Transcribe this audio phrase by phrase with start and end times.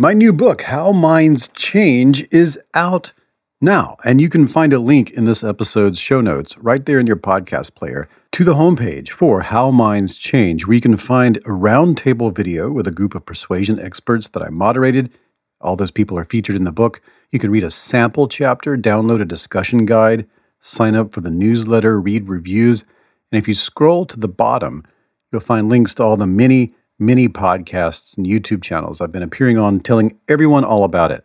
[0.00, 3.12] My new book, How Minds Change, is out
[3.60, 7.06] now, and you can find a link in this episode's show notes right there in
[7.06, 11.50] your podcast player to the homepage for How Minds Change, where you can find a
[11.50, 15.12] roundtable video with a group of persuasion experts that I moderated.
[15.60, 17.02] All those people are featured in the book.
[17.30, 20.26] You can read a sample chapter, download a discussion guide,
[20.60, 22.86] sign up for the newsletter, read reviews,
[23.30, 24.82] and if you scroll to the bottom,
[25.30, 29.58] you'll find links to all the many many podcasts and YouTube channels I've been appearing
[29.58, 31.24] on, telling everyone all about it.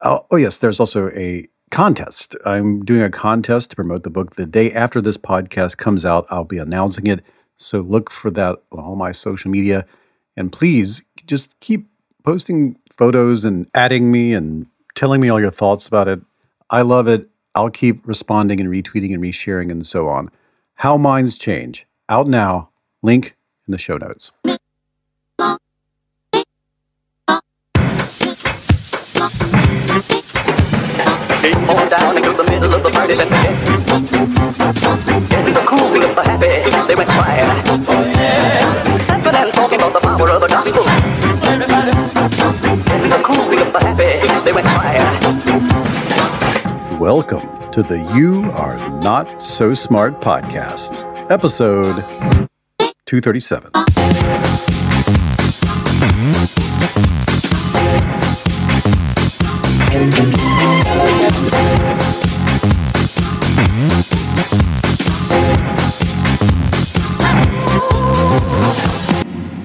[0.00, 2.36] Oh, oh, yes, there's also a contest.
[2.44, 4.36] I'm doing a contest to promote the book.
[4.36, 7.22] The day after this podcast comes out, I'll be announcing it.
[7.56, 9.86] So look for that on all my social media.
[10.36, 11.88] And please just keep
[12.24, 16.20] posting photos and adding me and telling me all your thoughts about it.
[16.70, 17.28] I love it.
[17.54, 20.30] I'll keep responding and retweeting and resharing and so on.
[20.76, 21.86] How Minds Change.
[22.08, 22.70] Out now.
[23.02, 24.30] Link in the show notes.
[31.98, 33.26] Down into the middle of the party the
[35.66, 35.90] cool
[36.24, 36.46] happy,
[36.88, 37.10] they went.
[37.10, 40.84] Dancing and talking about the power of the gospel.
[46.98, 50.98] Welcome to the You Are Not So Smart podcast,
[51.30, 52.02] episode
[53.04, 53.70] 237.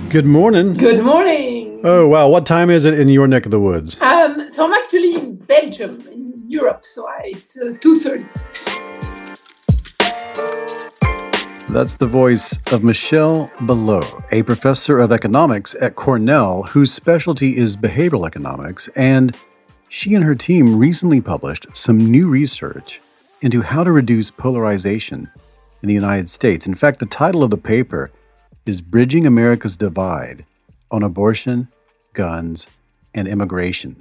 [0.09, 0.75] Good morning.
[0.75, 1.81] Good morning.
[1.83, 2.29] Oh, wow.
[2.29, 3.99] What time is it in your neck of the woods?
[3.99, 6.85] Um, so I'm actually in Belgium, in Europe.
[6.85, 8.25] So I, it's uh, two thirty.
[11.67, 17.75] That's the voice of Michelle Belot, a professor of economics at Cornell whose specialty is
[17.75, 18.87] behavioral economics.
[18.95, 19.35] And
[19.89, 23.01] she and her team recently published some new research
[23.41, 25.29] into how to reduce polarization
[25.81, 26.65] in the United States.
[26.65, 28.09] In fact, the title of the paper
[28.67, 30.43] is Bridging America's Divide
[30.91, 31.69] on Abortion,
[32.13, 32.67] Guns,
[33.13, 33.95] and Immigration,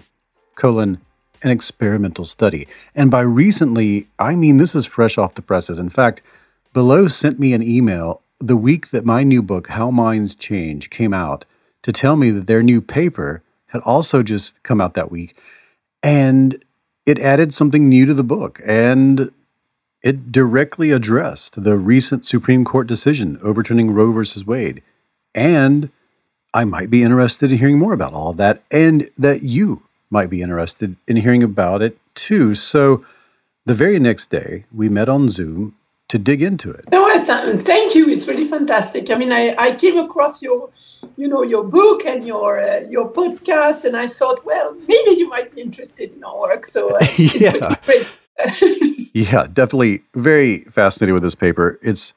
[0.57, 1.01] colon,
[1.43, 2.67] an experimental study.
[2.95, 5.79] And by recently, I mean this is fresh off the presses.
[5.79, 6.23] In fact,
[6.75, 11.15] Belot sent me an email the week that my new book, How Minds Change, came
[11.15, 11.45] out
[11.83, 15.37] to tell me that their new paper had also just come out that week.
[16.03, 16.63] And
[17.07, 18.61] it added something new to the book.
[18.67, 19.31] And
[20.07, 24.81] it directly addressed the recent Supreme Court decision overturning Roe versus Wade.
[25.35, 25.91] And
[26.55, 30.31] I might be interested in hearing more about all of that, and that you might
[30.31, 32.55] be interested in hearing about it too.
[32.55, 33.05] So
[33.65, 35.75] the very next day, we met on Zoom
[36.09, 36.85] to dig into it.
[36.93, 38.09] No, th- thank you.
[38.09, 39.11] It's really fantastic.
[39.11, 40.71] I mean, I, I came across your,
[41.17, 45.29] you know, your book and your uh, your podcast, and I thought, well, maybe you
[45.29, 46.65] might be interested in our work.
[46.65, 47.75] So uh, it's Yeah.
[47.85, 48.07] great.
[49.17, 51.79] Yeah, definitely very fascinated with this paper.
[51.81, 52.13] It's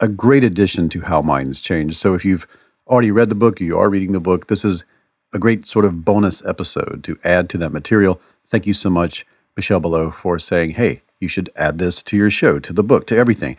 [0.00, 1.96] a great addition to How Minds Change.
[1.96, 2.48] So if you've
[2.88, 4.84] already read the book, you are reading the book, this is
[5.32, 8.20] a great sort of bonus episode to add to that material.
[8.48, 9.24] Thank you so much,
[9.56, 13.06] Michelle Belot, for saying, hey, you should add this to your show, to the book,
[13.06, 13.56] to everything.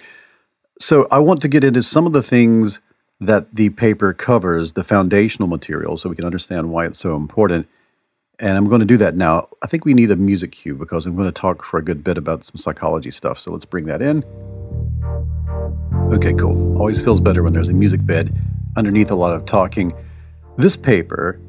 [0.77, 2.81] So I want to get into some of the things
[3.21, 7.69] that the paper covers, the foundational material, so we can understand why it's so important.
[8.39, 9.47] And I'm going to do that now.
[9.61, 12.03] I think we need a music cue because I'm going to talk for a good
[12.03, 13.39] bit about some psychology stuff.
[13.39, 14.23] So let's bring that in.
[16.13, 16.77] Okay, cool.
[16.77, 18.35] Always feels better when there's a music bed
[18.75, 19.93] underneath a lot of talking.
[20.57, 21.39] This paper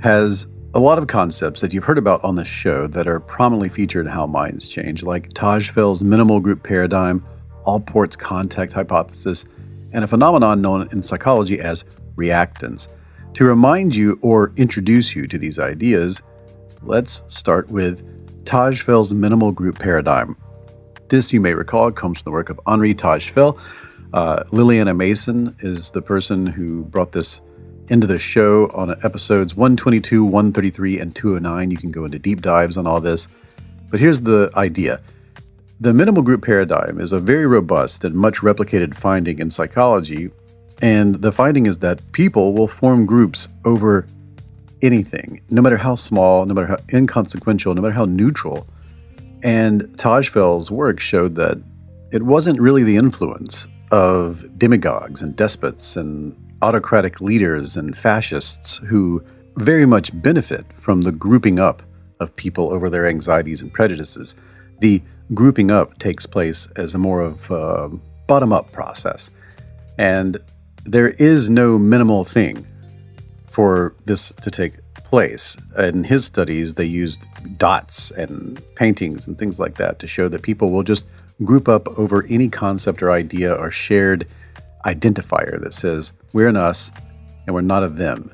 [0.00, 3.68] has a lot of concepts that you've heard about on this show that are prominently
[3.68, 7.24] featured in How Minds Change, like Tajfel's minimal group paradigm,
[7.66, 9.44] Allport's contact hypothesis,
[9.92, 11.84] and a phenomenon known in psychology as
[12.16, 12.88] reactance.
[13.34, 16.22] To remind you or introduce you to these ideas,
[16.82, 20.36] let's start with Tajfel's minimal group paradigm.
[21.08, 23.58] This, you may recall, comes from the work of Henri Tajfel.
[24.12, 27.40] Uh, Liliana Mason is the person who brought this
[27.88, 31.70] into the show on episodes 122, 133, and 209.
[31.70, 33.28] You can go into deep dives on all this.
[33.90, 35.00] But here's the idea
[35.80, 40.30] the minimal group paradigm is a very robust and much replicated finding in psychology.
[40.82, 44.06] And the finding is that people will form groups over
[44.82, 48.66] anything, no matter how small, no matter how inconsequential, no matter how neutral.
[49.42, 51.58] And Tajfel's work showed that
[52.12, 59.24] it wasn't really the influence of demagogues and despots and autocratic leaders and fascists who
[59.56, 61.82] very much benefit from the grouping up
[62.20, 64.34] of people over their anxieties and prejudices.
[64.80, 65.02] The
[65.34, 67.88] grouping up takes place as a more of a
[68.26, 69.30] bottom up process.
[69.98, 70.38] And
[70.84, 72.66] there is no minimal thing
[73.50, 75.56] for this to take place.
[75.76, 77.20] In his studies, they used
[77.58, 81.04] dots and paintings and things like that to show that people will just
[81.44, 84.26] group up over any concept or idea or shared
[84.86, 86.90] identifier that says, we're an us
[87.46, 88.32] and we're not of them.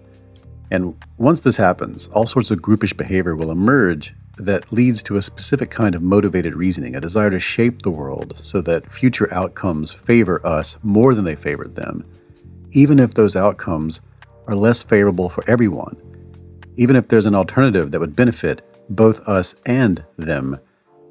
[0.70, 5.22] And once this happens, all sorts of groupish behavior will emerge that leads to a
[5.22, 9.92] specific kind of motivated reasoning, a desire to shape the world so that future outcomes
[9.92, 12.04] favor us more than they favored them,
[12.72, 14.00] even if those outcomes
[14.46, 15.96] are less favorable for everyone,
[16.76, 20.58] even if there's an alternative that would benefit both us and them.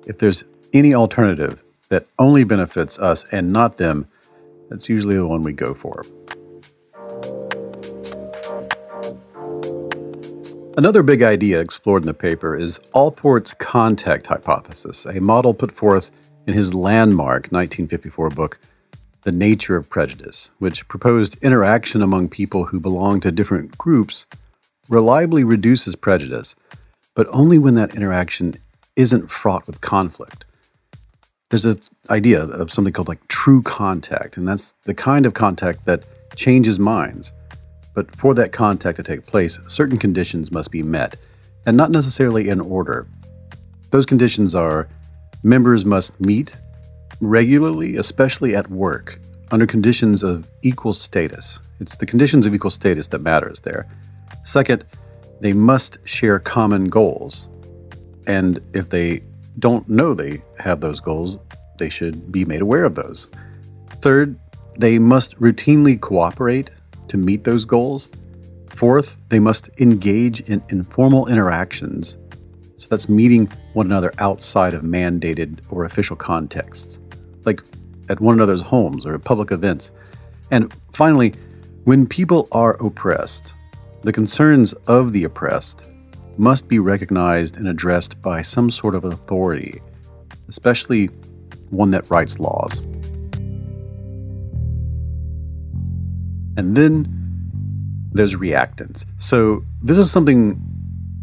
[0.06, 0.44] If there's
[0.74, 4.08] any alternative that only benefits us and not them,
[4.70, 6.04] that's usually the one we go for.
[10.78, 16.12] Another big idea explored in the paper is Allport's contact hypothesis, a model put forth
[16.48, 18.60] in his landmark 1954 book,
[19.26, 24.26] The Nature of Prejudice, which proposed interaction among people who belong to different groups
[24.88, 26.56] reliably reduces prejudice,
[27.14, 28.56] but only when that interaction
[28.96, 30.46] isn't fraught with conflict.
[31.50, 35.86] There's an idea of something called like true contact, and that's the kind of contact
[35.86, 36.06] that
[36.36, 37.34] changes minds
[37.96, 41.16] but for that contact to take place, certain conditions must be met,
[41.66, 43.08] and not necessarily in order.
[43.90, 44.88] Those conditions are
[45.42, 46.54] members must meet
[47.22, 49.20] regularly, especially at work,
[49.52, 51.60] under conditions of equal status.
[51.80, 53.88] It's the conditions of equal status that matters there.
[54.44, 54.86] Second,
[55.42, 57.48] they must share common goals.
[58.28, 59.22] And if they
[59.60, 61.38] don't know they have those goals,
[61.78, 63.28] they should be made aware of those.
[64.02, 64.40] Third,
[64.78, 66.72] they must routinely cooperate
[67.08, 68.10] to meet those goals.
[68.70, 72.18] Fourth, they must engage in informal interactions.
[72.78, 77.00] So that's meeting one another outside of mandated or official contexts,
[77.46, 77.62] like
[78.10, 79.92] at one another's homes or at public events.
[80.52, 81.34] And finally,
[81.86, 83.54] when people are oppressed,
[84.02, 85.84] the concerns of the oppressed
[86.38, 89.82] must be recognized and addressed by some sort of authority,
[90.50, 91.08] especially
[91.70, 92.80] one that writes laws.
[96.58, 97.12] And then
[98.14, 99.06] there's reactance.
[99.18, 100.62] So, this is something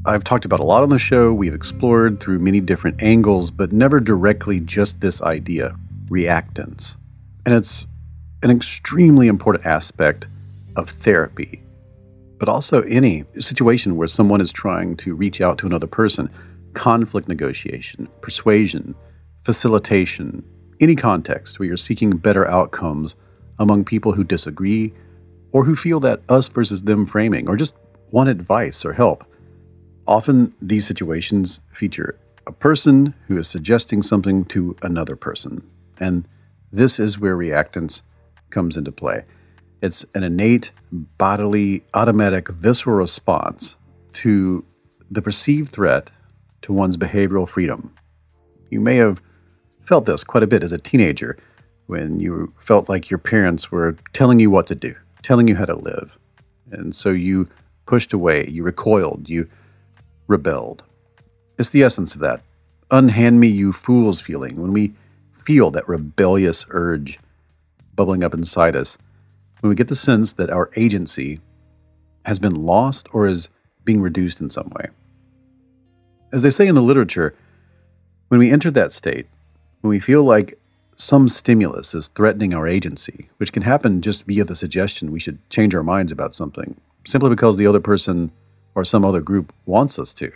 [0.04, 1.32] I've talked about a lot on the show.
[1.32, 5.76] We've explored through many different angles, but never directly just this idea
[6.12, 6.96] reactance.
[7.46, 7.86] And it's
[8.42, 10.26] an extremely important aspect
[10.76, 11.62] of therapy,
[12.38, 16.30] but also any situation where someone is trying to reach out to another person
[16.74, 18.94] conflict negotiation, persuasion,
[19.44, 20.42] facilitation,
[20.80, 23.14] any context where you're seeking better outcomes
[23.58, 24.92] among people who disagree
[25.52, 27.74] or who feel that us versus them framing, or just
[28.10, 29.24] want advice or help.
[30.06, 35.62] Often these situations feature a person who is suggesting something to another person.
[36.02, 36.26] And
[36.72, 38.02] this is where reactance
[38.50, 39.24] comes into play.
[39.80, 43.76] It's an innate, bodily, automatic, visceral response
[44.14, 44.64] to
[45.08, 46.10] the perceived threat
[46.62, 47.94] to one's behavioral freedom.
[48.70, 49.22] You may have
[49.80, 51.38] felt this quite a bit as a teenager
[51.86, 55.64] when you felt like your parents were telling you what to do telling you how
[55.64, 56.18] to live.
[56.72, 57.48] And so you
[57.86, 59.48] pushed away, you recoiled, you
[60.26, 60.82] rebelled.
[61.58, 62.42] It's the essence of that
[62.90, 64.60] unhand me, you fools feeling.
[64.60, 64.92] When we
[65.44, 67.18] feel that rebellious urge
[67.94, 68.96] bubbling up inside us,
[69.60, 71.40] when we get the sense that our agency
[72.24, 73.48] has been lost or is
[73.84, 74.88] being reduced in some way.
[76.32, 77.34] As they say in the literature,
[78.28, 79.26] when we enter that state,
[79.80, 80.58] when we feel like
[80.96, 85.38] some stimulus is threatening our agency, which can happen just via the suggestion we should
[85.50, 88.30] change our minds about something, simply because the other person
[88.74, 90.32] or some other group wants us to,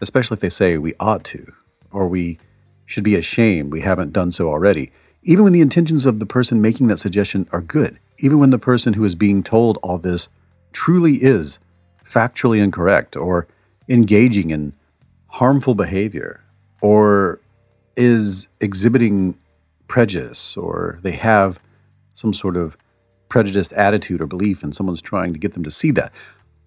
[0.00, 1.52] especially if they say we ought to,
[1.92, 2.38] or we
[2.86, 4.90] should be ashamed we haven't done so already,
[5.22, 8.58] even when the intentions of the person making that suggestion are good, even when the
[8.58, 10.28] person who is being told all this
[10.72, 11.58] truly is
[12.08, 13.46] factually incorrect or
[13.88, 14.72] engaging in
[15.28, 16.42] harmful behavior
[16.80, 17.40] or
[17.96, 19.36] is exhibiting
[19.88, 21.60] prejudice or they have
[22.14, 22.76] some sort of
[23.28, 26.12] prejudiced attitude or belief and someone's trying to get them to see that.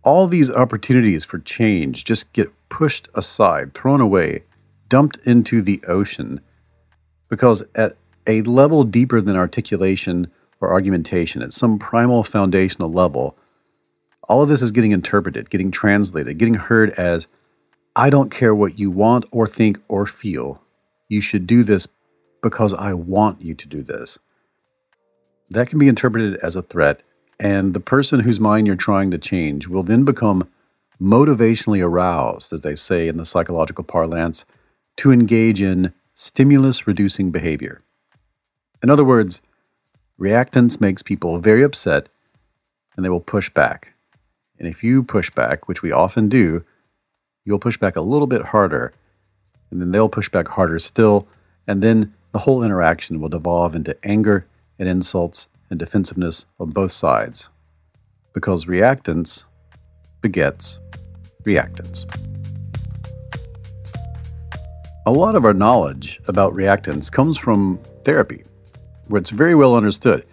[0.03, 4.43] All these opportunities for change just get pushed aside, thrown away,
[4.89, 6.41] dumped into the ocean
[7.29, 13.37] because at a level deeper than articulation or argumentation, at some primal foundational level,
[14.27, 17.27] All of this is getting interpreted, getting translated, getting heard as
[17.95, 20.61] I don't care what you want or think or feel.
[21.07, 21.87] You should do this
[22.41, 24.19] because I want you to do this.
[25.49, 27.03] That can be interpreted as a threat,
[27.39, 30.49] and the person whose mind you're trying to change will then become
[31.01, 34.43] motivationally aroused, as they say in the psychological parlance,
[34.97, 37.79] to engage in stimulus reducing behavior.
[38.83, 39.41] In other words,
[40.19, 42.09] reactance makes people very upset
[42.95, 43.93] and they will push back.
[44.59, 46.63] And if you push back, which we often do,
[47.45, 48.91] you'll push back a little bit harder,
[49.69, 51.27] and then they'll push back harder still,
[51.67, 54.47] and then the whole interaction will devolve into anger
[54.79, 57.49] and insults and defensiveness on both sides.
[58.33, 59.43] Because reactance
[60.21, 60.79] begets
[61.43, 62.05] reactance.
[65.07, 68.43] A lot of our knowledge about reactance comes from therapy,
[69.07, 70.25] where it's very well understood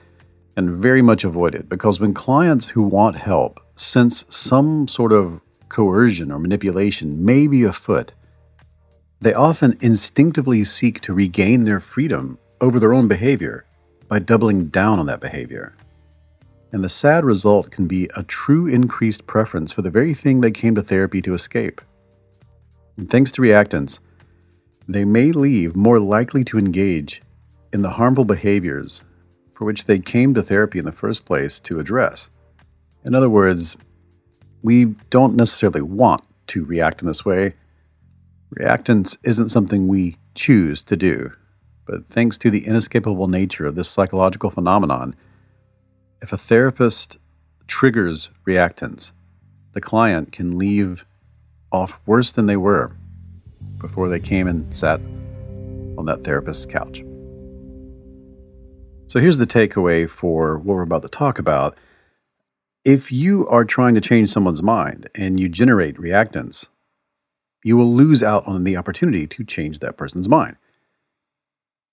[0.57, 6.33] and very much avoided because when clients who want help sense some sort of coercion
[6.33, 8.15] or manipulation may be afoot,
[9.21, 13.67] they often instinctively seek to regain their freedom over their own behavior
[14.09, 15.77] by doubling down on that behavior.
[16.73, 20.51] And the sad result can be a true increased preference for the very thing they
[20.51, 21.81] came to therapy to escape.
[22.97, 24.01] And thanks to reactance,
[24.89, 27.23] they may leave more likely to engage
[27.73, 29.03] in the harmful behaviors
[29.55, 32.29] for which they came to therapy in the first place to address.
[33.05, 33.77] In other words,
[34.63, 37.55] we don't necessarily want to react in this way.
[38.59, 41.33] Reactance isn't something we choose to do,
[41.87, 45.15] but thanks to the inescapable nature of this psychological phenomenon,
[46.21, 47.19] if a therapist
[47.67, 49.13] triggers reactance,
[49.73, 51.05] the client can leave
[51.71, 52.93] off worse than they were
[53.85, 54.99] before they came and sat
[55.99, 57.05] on that therapist's couch.
[59.09, 61.77] So here's the takeaway for what we're about to talk about.
[62.83, 66.67] If you are trying to change someone's mind and you generate reactance,
[67.63, 70.57] you will lose out on the opportunity to change that person's mind.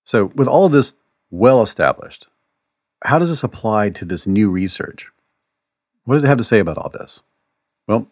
[0.04, 0.92] So, with all of this
[1.30, 2.26] well established,
[3.04, 5.08] how does this apply to this new research?
[6.04, 7.20] What does it have to say about all this?
[7.86, 8.08] Well,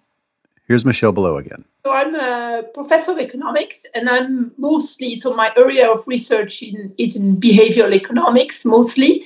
[0.68, 1.64] here's Michelle Belot again.
[1.84, 6.92] So I'm a professor of economics, and I'm mostly so my area of research in,
[6.98, 9.24] is in behavioral economics mostly.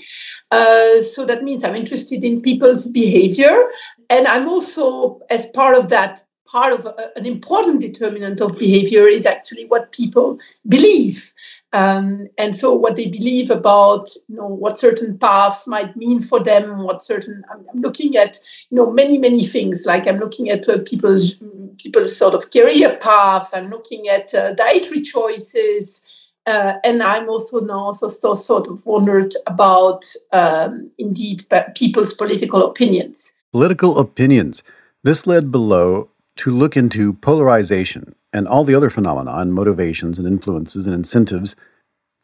[0.52, 3.70] Uh, so that means I'm interested in people's behavior,
[4.08, 9.08] and I'm also, as part of that, part of a, an important determinant of behavior
[9.08, 11.34] is actually what people believe.
[11.74, 16.38] Um, and so what they believe about you know what certain paths might mean for
[16.38, 18.38] them what certain i'm, looking at
[18.70, 19.84] you know many many things.
[19.84, 21.42] Like i'm looking at uh, people's
[21.78, 23.52] people's sort of career paths.
[23.52, 26.06] I'm looking at uh, dietary choices.
[26.46, 32.62] Uh, and i'm also now also still sort of wondered about um, indeed people's political
[32.66, 33.32] opinions.
[33.50, 34.62] Political opinions.
[35.02, 40.26] This led Belot to look into polarization and all the other phenomena and motivations and
[40.26, 41.54] influences and incentives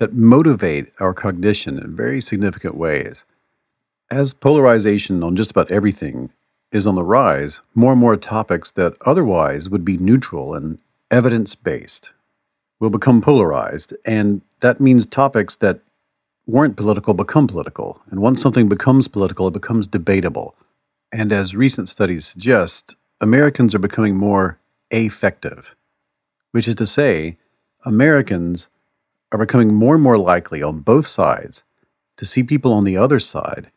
[0.01, 3.25] that motivate our cognition in very significant ways.
[4.11, 6.31] As polarization on just about everything
[6.73, 10.79] is on the rise, more and more topics that otherwise would be neutral and
[11.11, 12.11] evidence based
[12.81, 15.81] will become polarized, and that means topics that
[16.47, 18.01] weren't political become political.
[18.11, 20.57] And once something becomes political, it becomes debatable.
[21.13, 24.59] And as recent studies suggest, Americans are becoming more
[24.91, 25.75] affective
[26.53, 27.37] which is to say,
[27.85, 28.69] Americans
[29.33, 31.63] are becoming more and more likely on both sides
[32.17, 33.71] to see people on the other side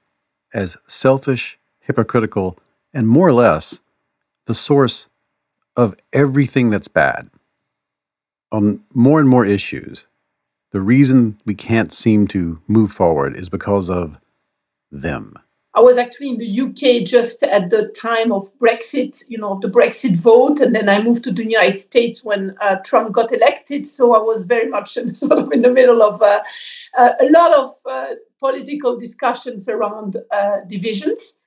[0.54, 2.58] as selfish, hypocritical,
[2.94, 3.80] and more or less
[4.46, 5.08] the source
[5.76, 7.30] of everything that's bad.
[8.52, 10.06] On more and more issues,
[10.72, 14.18] the reason we can't seem to move forward is because of
[14.92, 15.36] them.
[15.76, 19.68] I was actually in the UK just at the time of Brexit, you know, the
[19.68, 23.88] Brexit vote, and then I moved to the United States when uh, Trump got elected.
[23.88, 26.42] So I was very much in, sort of in the middle of uh,
[26.96, 31.40] uh, a lot of uh, political discussions around uh, divisions.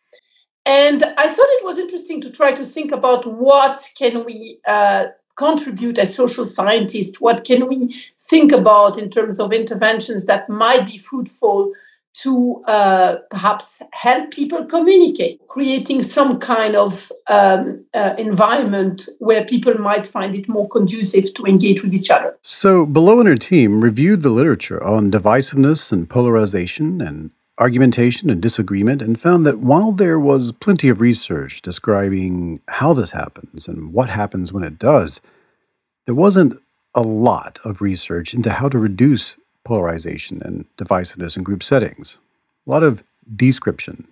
[0.65, 5.07] And I thought it was interesting to try to think about what can we uh,
[5.37, 10.87] contribute as social scientists, what can we think about in terms of interventions that might
[10.87, 11.73] be fruitful
[12.17, 19.75] to uh, perhaps help people communicate, creating some kind of um, uh, environment where people
[19.75, 22.37] might find it more conducive to engage with each other.
[22.41, 28.41] So, Belot and her team reviewed the literature on divisiveness and polarization and argumentation and
[28.41, 33.93] disagreement and found that while there was plenty of research describing how this happens and
[33.93, 35.21] what happens when it does,
[36.07, 36.55] there wasn't
[36.95, 42.19] a lot of research into how to reduce polarization and divisiveness in group settings.
[42.67, 43.03] A lot of
[43.35, 44.07] description,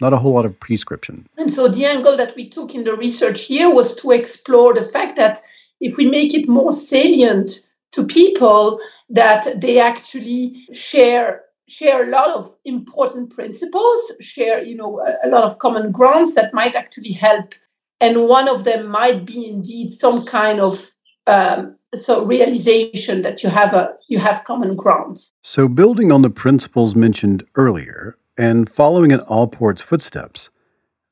[0.00, 1.26] not a whole lot of prescription.
[1.36, 4.84] And so the angle that we took in the research here was to explore the
[4.84, 5.40] fact that
[5.80, 7.50] if we make it more salient
[7.90, 8.78] to people
[9.10, 15.44] that they actually share share a lot of important principles share you know a, lot
[15.44, 17.54] of common grounds that might actually help
[18.00, 20.90] and one of them might be indeed some kind of
[21.26, 25.32] um, so realization that you have a you have common grounds.
[25.42, 30.48] So building on the principles mentioned earlier and following in allport's footsteps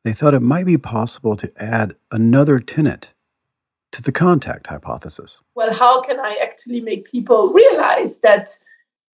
[0.02, 3.12] they thought it might be possible to add another tenet
[3.92, 5.40] to the contact hypothesis.
[5.54, 8.48] Well how can i actually make people realize that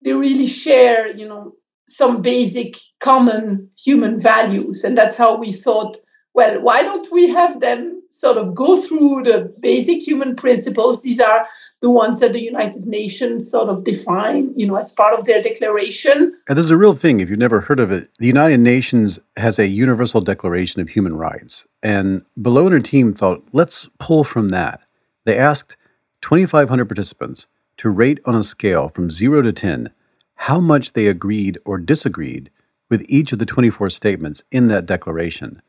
[0.02, 1.54] they really share you know
[1.88, 4.84] some basic common human values?
[4.84, 5.96] And that's how we thought
[6.32, 11.02] well why don't we have them sort of go through the basic human principles.
[11.02, 11.46] These are
[11.82, 15.42] the ones that the united nations sort of define you know as part of their
[15.42, 16.34] declaration.
[16.48, 18.08] And this is a real thing if you've never heard of it.
[18.18, 21.66] The united nations has a universal declaration of human rights.
[21.82, 24.80] And Belot and her team thought let's pull from that.
[25.26, 25.76] They asked
[26.22, 27.46] 2500 participants
[27.76, 29.92] to rate on a scale from 0 to 10
[30.36, 32.50] how much they agreed or disagreed
[32.88, 35.60] with each of the 24 statements in that declaration,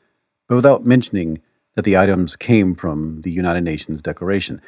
[0.47, 1.41] but without mentioning
[1.77, 4.59] that the items came from the United Nations Declaration.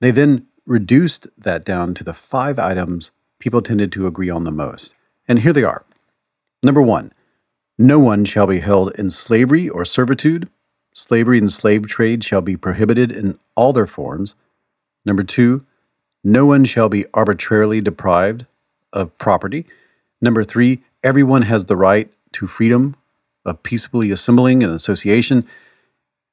[0.00, 4.50] They then reduced that down to the five items people tended to agree on the
[4.50, 4.94] most.
[5.28, 5.84] And here they are.
[6.62, 7.12] Number one,
[7.76, 10.48] no one shall be held in slavery or servitude.
[10.94, 14.34] Slavery and slave trade shall be prohibited in all their forms.
[15.04, 15.66] Number two,
[16.24, 18.46] no one shall be arbitrarily deprived
[18.94, 19.66] of property.
[20.22, 22.96] Number three, everyone has the right to freedom
[23.44, 25.46] of peaceably assembling and association.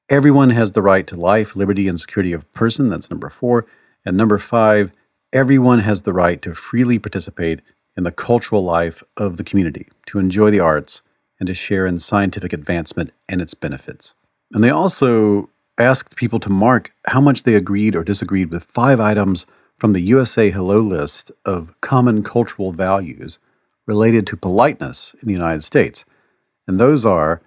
[0.09, 2.89] Everyone has the right to life, liberty, and security of person.
[2.89, 3.65] That's number four.
[4.05, 4.91] And number five,
[5.31, 7.61] everyone has the right to freely participate
[7.95, 11.01] in the cultural life of the community, to enjoy the arts,
[11.39, 14.13] and to share in scientific advancement and its benefits.
[14.51, 18.99] And they also asked people to mark how much they agreed or disagreed with five
[18.99, 19.45] items
[19.77, 23.39] from the USA Hello list of common cultural values
[23.85, 26.05] related to politeness in the United States.
[26.67, 27.41] And those are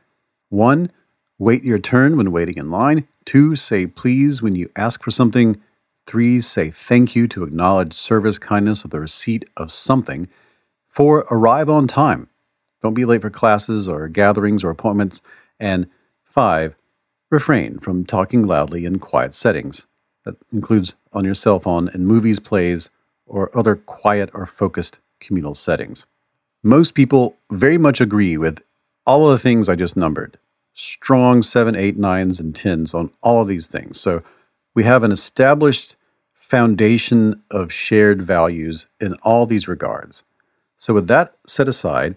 [0.48, 0.90] one,
[1.38, 5.61] wait your turn when waiting in line, two, say please when you ask for something,
[6.07, 10.29] three, say thank you to acknowledge service, kindness, or the receipt of something,
[10.88, 12.29] four, arrive on time.
[12.83, 15.20] Don't be late for classes or gatherings or appointments.
[15.59, 15.88] And
[16.25, 16.77] five,
[17.31, 19.87] refrain from talking loudly in quiet settings.
[20.25, 22.90] That includes on your cell phone and movies, plays,
[23.27, 26.07] or other quiet or focused communal settings.
[26.62, 28.62] Most people very much agree with
[29.07, 30.38] all of the things I just numbered.
[30.78, 33.98] Strong seven, eight, nines, and tens on all of these things.
[33.98, 34.22] So
[34.74, 35.96] we have an established
[36.34, 40.22] foundation of shared values in all these regards.
[40.76, 42.14] So, with that set aside,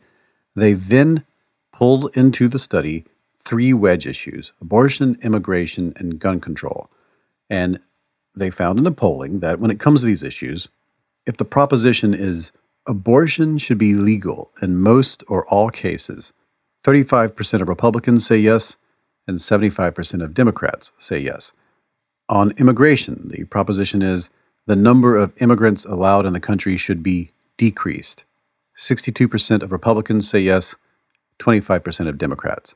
[0.56, 1.26] they then
[1.72, 3.06] pulled into the study
[3.43, 6.89] three wedge issues abortion, immigration, and gun control.
[7.50, 7.80] And
[8.36, 10.67] they found in the polling that when it comes to these issues,
[11.26, 12.52] if the proposition is
[12.86, 16.34] abortion should be legal in most or all cases,
[16.84, 18.78] 35% of Republicans say yes,
[19.28, 21.52] and 75% of Democrats say yes.
[22.30, 24.30] On immigration, the proposition is
[24.65, 28.24] the number of immigrants allowed in the country should be decreased.
[28.78, 30.76] 62% of Republicans say yes,
[31.39, 32.76] 25% of Democrats.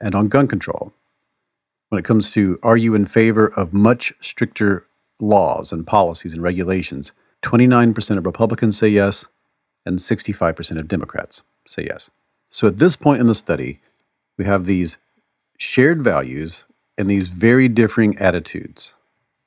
[0.00, 0.92] And on gun control,
[1.88, 4.86] when it comes to are you in favor of much stricter
[5.20, 9.26] laws and policies and regulations, 29% of Republicans say yes,
[9.86, 12.10] and 65% of Democrats say yes.
[12.56, 13.80] So at this point in the study,
[14.38, 14.96] we have these
[15.58, 16.64] shared values
[16.96, 18.94] and these very differing attitudes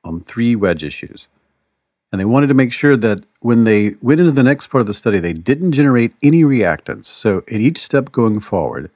[0.04, 1.28] on three wedge issues.
[2.12, 4.86] And they wanted to make sure that when they went into the next part of
[4.86, 7.06] the study, they didn't generate any reactance.
[7.06, 8.92] So at each step going forward,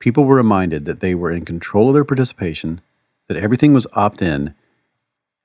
[0.00, 2.82] people were reminded that they were in control of their participation,
[3.26, 4.54] that everything was opt in,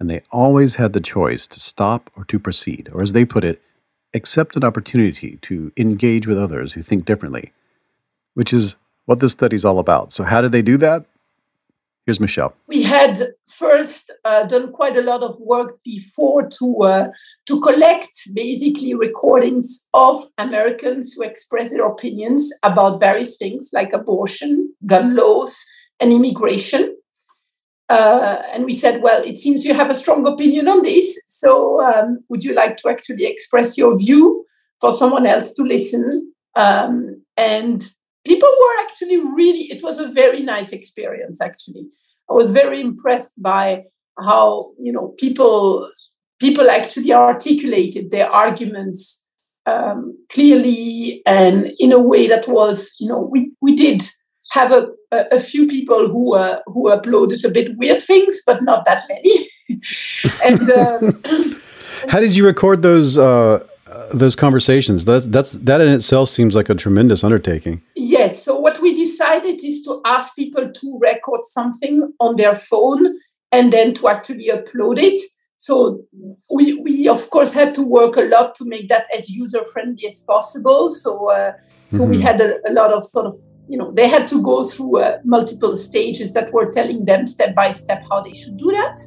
[0.02, 3.46] and they always had the choice to stop or to proceed, or as they put
[3.46, 3.62] it,
[4.14, 7.54] accept an opportunity to engage with others who think differently,
[8.34, 10.12] which is what this study is all about.
[10.12, 11.06] So, how did they do that?
[12.06, 12.56] Here's Michelle.
[12.68, 17.08] We had first uh, done quite a lot of work before to uh,
[17.46, 24.74] to collect basically recordings of Americans who express their opinions about various things like abortion,
[24.86, 25.64] gun laws,
[26.00, 26.98] and immigration.
[27.88, 31.22] Uh, and we said, well, it seems you have a strong opinion on this.
[31.28, 34.46] So, um, would you like to actually express your view
[34.80, 36.34] for someone else to listen?
[36.56, 37.88] Um, and
[38.26, 41.86] people were actually really it was a very nice experience actually
[42.30, 43.84] i was very impressed by
[44.20, 45.90] how you know people
[46.40, 49.26] people actually articulated their arguments
[49.68, 54.02] um, clearly and in a way that was you know we, we did
[54.52, 58.64] have a, a, a few people who uh, who uploaded a bit weird things, but
[58.64, 59.48] not that many.
[60.46, 61.12] and uh,
[62.10, 63.66] how did you record those uh,
[64.14, 65.06] those conversations?
[65.06, 67.82] That's that's that in itself seems like a tremendous undertaking.
[67.96, 68.44] Yes.
[68.44, 73.18] So what we decided is to ask people to record something on their phone
[73.52, 75.20] and then to actually upload it.
[75.58, 76.04] So
[76.52, 80.08] we, we of course had to work a lot to make that as user friendly
[80.08, 80.90] as possible.
[80.90, 81.54] So uh,
[81.90, 82.12] so mm-hmm.
[82.12, 83.36] we had a, a, lot of sort of
[83.68, 87.54] you know they had to go through uh, multiple stages that were telling them step
[87.54, 89.00] by step how they should do that.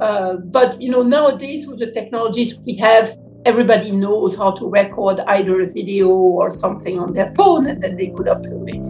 [0.00, 3.12] Uh, but you know nowadays with the technologies we have,
[3.44, 7.96] everybody knows how to record either a video or something on their phone, and then
[7.96, 8.86] they could upload it.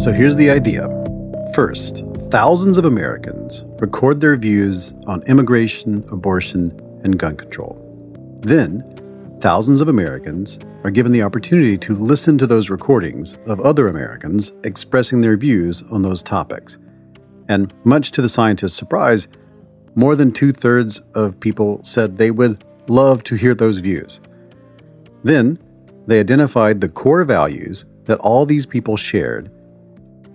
[0.00, 0.88] So here's the idea.
[1.54, 7.82] First, thousands of Americans record their views on immigration, abortion, and gun control.
[8.40, 8.84] Then,
[9.40, 14.52] thousands of Americans are given the opportunity to listen to those recordings of other Americans
[14.64, 16.78] expressing their views on those topics.
[17.48, 19.28] And much to the scientists' surprise,
[19.96, 24.20] more than two thirds of people said they would love to hear those views.
[25.24, 25.58] Then,
[26.06, 29.50] they identified the core values that all these people shared,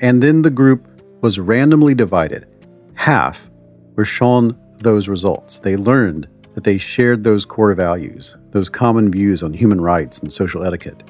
[0.02, 0.86] and then the group
[1.22, 2.48] was randomly divided.
[2.96, 3.50] Half
[3.96, 5.60] were shown those results.
[5.60, 10.32] They learned that they shared those core values, those common views on human rights and
[10.32, 11.04] social etiquette.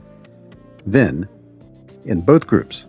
[0.86, 1.28] Then,
[2.06, 2.86] in both groups,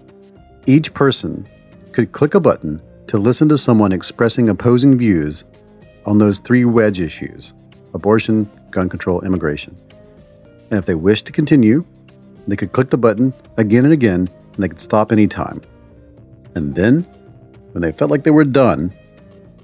[0.67, 1.47] each person
[1.93, 5.45] could click a button to listen to someone expressing opposing views
[6.07, 7.53] on those three wedge issues
[7.95, 9.77] abortion, gun control, immigration.
[10.71, 11.85] And if they wished to continue,
[12.49, 15.61] they could click the button again and again, and they could stop anytime.
[16.55, 17.03] And then,
[17.73, 18.93] when they felt like they were done,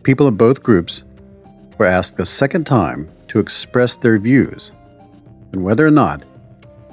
[0.02, 1.02] people of both groups
[1.78, 4.72] were asked a second time to express their views
[5.52, 6.24] and whether or not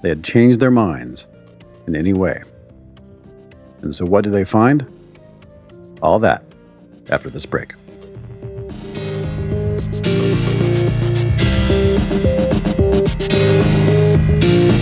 [0.02, 1.30] they had changed their minds
[1.88, 2.42] in any way.
[3.82, 4.86] And so, what did they find?
[6.02, 6.44] All that
[7.10, 7.74] after this break.
[9.78, 10.06] Thank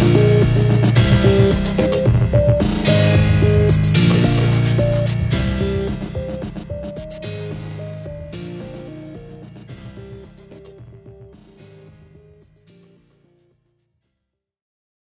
[0.03, 0.12] you.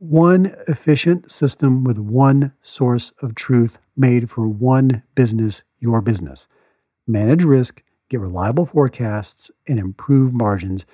[0.00, 6.48] one efficient system with one source of truth made for one business, your business.
[7.06, 10.86] Manage risk, get reliable forecasts, and improve margins.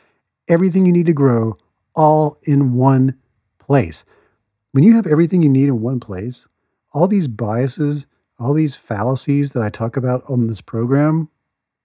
[0.49, 1.57] Everything you need to grow,
[1.95, 3.17] all in one
[3.61, 4.05] place.
[4.73, 6.49] When you have everything you need in one place,
[6.93, 8.09] all these biases,
[8.41, 11.29] all these fallacies that I talk about on this program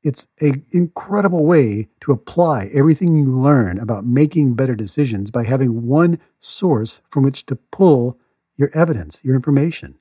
[0.03, 5.85] it's an incredible way to apply everything you learn about making better decisions by having
[5.85, 8.17] one source from which to pull
[8.57, 9.95] your evidence, your information.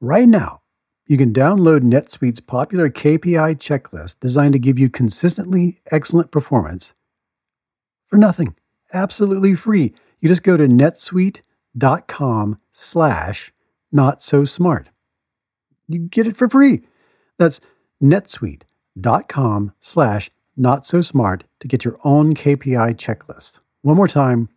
[0.00, 0.62] Right now,
[1.06, 6.92] you can download NetSuite's popular KPI checklist designed to give you consistently excellent performance
[8.08, 8.54] for nothing,
[8.92, 9.94] absolutely free.
[10.20, 13.52] You just go to netsuite.com slash
[13.90, 14.90] not so smart.
[15.88, 16.82] You get it for free.
[17.38, 17.60] That's
[18.02, 18.62] netsuite
[19.00, 23.60] dot com slash not so smart to get your own KPI checklist.
[23.82, 24.48] One more time,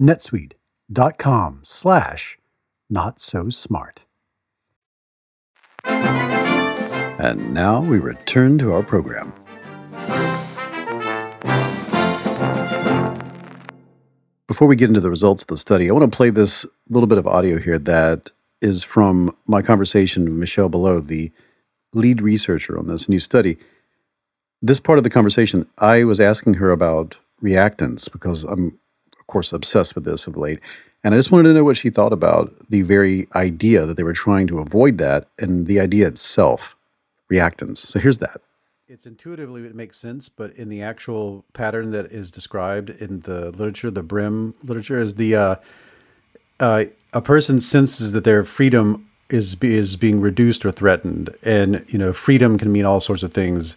[0.00, 2.38] netsuite.com slash
[2.88, 4.00] not so smart.
[5.84, 9.32] And now we return to our program.
[14.46, 17.06] Before we get into the results of the study, I want to play this little
[17.06, 21.30] bit of audio here that is from my conversation with Michelle Belot, the
[21.92, 23.58] lead researcher on this new study.
[24.62, 28.78] This part of the conversation, I was asking her about reactance because I'm,
[29.18, 30.60] of course, obsessed with this of late.
[31.02, 34.02] And I just wanted to know what she thought about the very idea that they
[34.02, 36.76] were trying to avoid that and the idea itself,
[37.32, 37.78] reactance.
[37.78, 38.42] So here's that.
[38.86, 43.50] It's intuitively it makes sense, but in the actual pattern that is described in the
[43.52, 45.56] literature, the Brehm literature, is the uh,
[46.58, 51.98] uh, a person senses that their freedom is is being reduced or threatened, and you
[51.98, 53.76] know freedom can mean all sorts of things,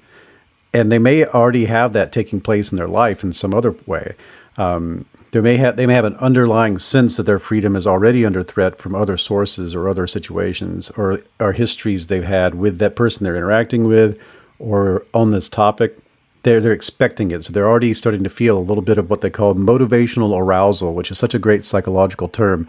[0.74, 4.16] and they may already have that taking place in their life in some other way.
[4.58, 8.24] Um, they may have they may have an underlying sense that their freedom is already
[8.24, 12.96] under threat from other sources or other situations or or histories they've had with that
[12.96, 14.20] person they're interacting with
[14.60, 15.98] or on this topic.
[16.44, 19.22] They're they're expecting it, so they're already starting to feel a little bit of what
[19.22, 22.68] they call motivational arousal, which is such a great psychological term.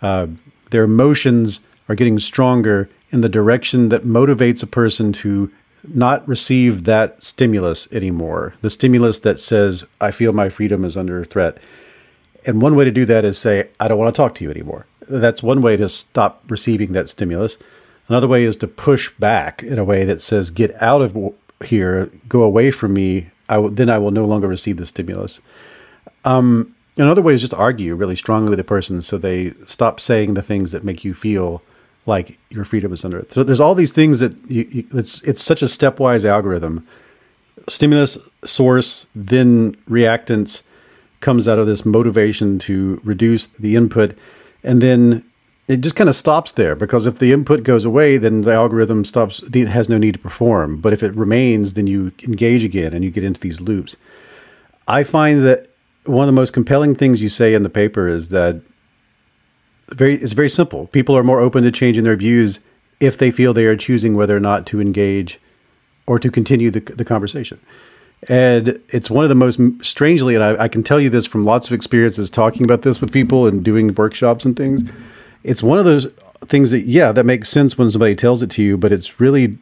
[0.00, 0.28] Uh,
[0.70, 5.50] their emotions are getting stronger in the direction that motivates a person to
[5.88, 8.54] not receive that stimulus anymore.
[8.60, 11.58] The stimulus that says, I feel my freedom is under threat.
[12.44, 14.50] And one way to do that is say, I don't want to talk to you
[14.50, 14.86] anymore.
[15.08, 17.58] That's one way to stop receiving that stimulus.
[18.08, 22.10] Another way is to push back in a way that says, get out of here,
[22.28, 23.30] go away from me.
[23.48, 25.40] I w- then I will no longer receive the stimulus.
[26.24, 30.34] Um, another way is just argue really strongly with the person so they stop saying
[30.34, 31.62] the things that make you feel
[32.06, 33.32] like your freedom is under it.
[33.32, 36.86] So there's all these things that you, you, it's it's such a stepwise algorithm.
[37.68, 40.62] Stimulus source, then reactance
[41.20, 44.16] comes out of this motivation to reduce the input,
[44.62, 45.24] and then
[45.68, 49.04] it just kind of stops there because if the input goes away, then the algorithm
[49.04, 50.80] stops It has no need to perform.
[50.80, 53.96] But if it remains, then you engage again and you get into these loops.
[54.86, 55.66] I find that
[56.04, 58.60] one of the most compelling things you say in the paper is that
[59.90, 60.88] very it's very simple.
[60.88, 62.60] People are more open to changing their views
[63.00, 65.38] if they feel they are choosing whether or not to engage
[66.06, 67.60] or to continue the, the conversation.
[68.28, 71.44] And it's one of the most strangely, and I, I, can tell you this from
[71.44, 74.90] lots of experiences talking about this with people and doing workshops and things.
[75.44, 76.06] It's one of those
[76.46, 79.58] things that, yeah, that makes sense when somebody tells it to you, but it's really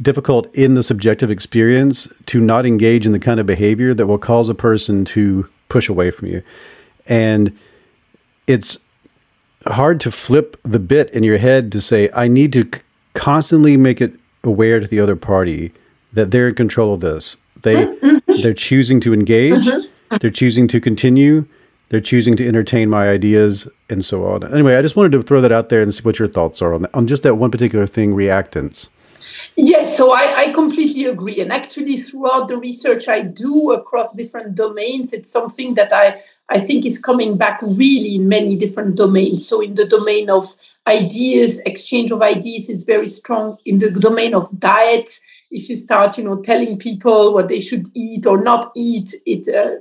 [0.00, 4.18] difficult in the subjective experience to not engage in the kind of behavior that will
[4.18, 6.42] cause a person to push away from you.
[7.06, 7.56] And
[8.46, 8.78] it's
[9.66, 12.68] hard to flip the bit in your head to say, I need to
[13.14, 14.12] constantly make it
[14.44, 15.72] aware to the other party
[16.12, 17.36] that they're in control of this.
[17.62, 18.42] They mm-hmm.
[18.42, 20.16] they're choosing to engage, mm-hmm.
[20.16, 21.44] they're choosing to continue,
[21.90, 24.50] they're choosing to entertain my ideas and so on.
[24.52, 26.72] Anyway, I just wanted to throw that out there and see what your thoughts are
[26.72, 28.88] on that, on just that one particular thing, reactance.
[29.56, 31.40] Yes, so I, I, completely agree.
[31.40, 36.58] And actually, throughout the research I do across different domains, it's something that I, I
[36.58, 39.46] think is coming back really in many different domains.
[39.46, 40.54] So, in the domain of
[40.86, 43.58] ideas, exchange of ideas is very strong.
[43.66, 45.10] In the domain of diet,
[45.50, 49.48] if you start, you know, telling people what they should eat or not eat, it
[49.54, 49.80] uh,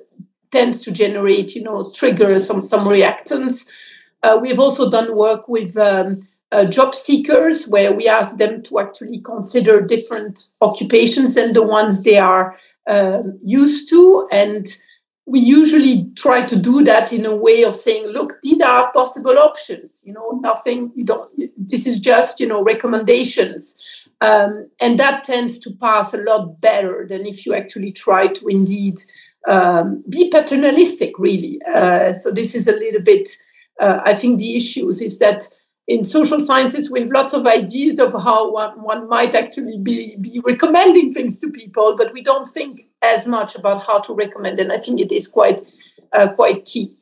[0.51, 3.69] tends to generate, you know, trigger some some reactance.
[4.21, 6.17] Uh, we've also done work with um,
[6.51, 12.01] uh, job seekers where we ask them to actually consider different occupations than the ones
[12.01, 12.57] they are
[12.87, 14.27] uh, used to.
[14.31, 14.65] And
[15.27, 19.37] we usually try to do that in a way of saying look these are possible
[19.37, 24.07] options you know nothing you don't this is just you know recommendations.
[24.21, 28.47] Um, and that tends to pass a lot better than if you actually try to
[28.47, 28.97] indeed
[29.47, 31.61] um, be paternalistic really.
[31.73, 33.29] Uh, so this is a little bit
[33.79, 35.47] uh, i think the issues is that
[35.89, 40.15] in social sciences we have lots of ideas of how one, one might actually be,
[40.17, 44.59] be recommending things to people but we don't think as much about how to recommend
[44.59, 45.65] and i think it is quite
[46.13, 46.95] uh, quite key.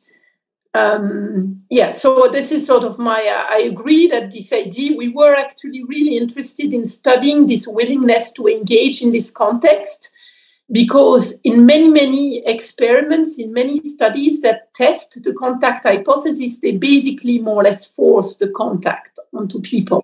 [0.74, 5.08] Um, yeah so this is sort of my uh, i agree that this idea we
[5.08, 10.14] were actually really interested in studying this willingness to engage in this context
[10.70, 17.38] because in many many experiments in many studies that test the contact hypothesis they basically
[17.38, 20.02] more or less force the contact onto people.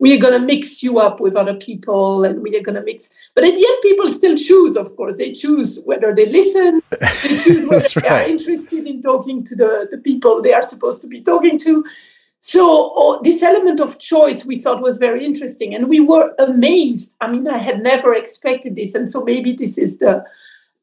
[0.00, 2.82] We are going to mix you up with other people and we are going to
[2.82, 5.18] mix but at the end people still choose of course.
[5.18, 8.02] They choose whether they listen they choose whether right.
[8.02, 11.58] they are interested in talking to the, the people they are supposed to be talking
[11.58, 11.84] to
[12.40, 17.16] so oh, this element of choice we thought was very interesting, and we were amazed.
[17.20, 20.24] I mean, I had never expected this, and so maybe this is the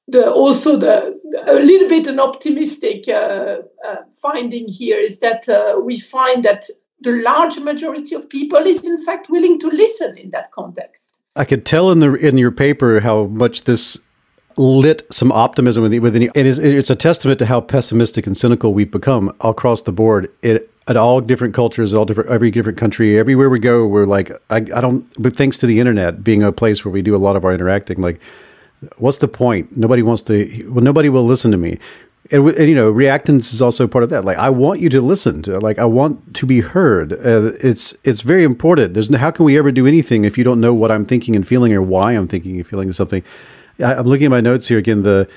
[0.08, 5.80] the also the a little bit an optimistic uh, uh, finding here is that uh,
[5.80, 6.66] we find that
[7.02, 11.22] the large majority of people is in fact willing to listen in that context.
[11.36, 13.98] I could tell in the in your paper how much this
[14.58, 18.74] lit some optimism within, within it is it's a testament to how pessimistic and cynical
[18.74, 20.32] we've become across the board.
[20.42, 24.32] It at all different cultures, all different, every different country, everywhere we go, we're like,
[24.50, 27.18] I, I don't, but thanks to the internet being a place where we do a
[27.18, 28.20] lot of our interacting, like,
[28.98, 29.76] what's the point?
[29.76, 31.80] Nobody wants to, well, nobody will listen to me.
[32.32, 34.26] And, and, you know, reactance is also part of that.
[34.26, 37.14] Like, I want you to listen to, like, I want to be heard.
[37.14, 38.94] Uh, it's, it's very important.
[38.94, 41.36] There's no, how can we ever do anything if you don't know what I'm thinking
[41.36, 43.24] and feeling or why I'm thinking and feeling something?
[43.80, 45.04] I, I'm looking at my notes here again.
[45.04, 45.30] The,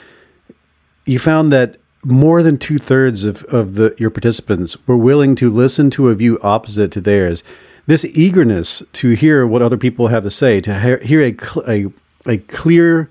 [1.07, 5.51] you found that more than two thirds of, of the your participants were willing to
[5.51, 7.43] listen to a view opposite to theirs.
[7.87, 11.35] This eagerness to hear what other people have to say, to hear, a,
[11.67, 11.87] a,
[12.27, 13.11] a clear